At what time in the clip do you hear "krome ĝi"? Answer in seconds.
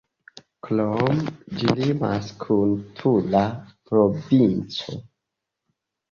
0.67-1.73